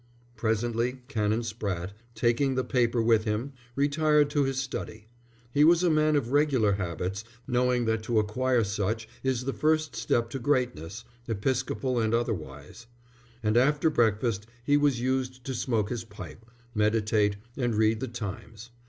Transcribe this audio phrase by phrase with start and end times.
[0.35, 5.05] Presently Canon Spratte, taking the paper with him, retired to his study.
[5.53, 9.95] He was a man of regular habits, knowing that to acquire such is the first
[9.95, 12.87] step to greatness, episcopal and otherwise;
[13.43, 18.71] and after breakfast he was used to smoke his pipe, meditate, and read the Times.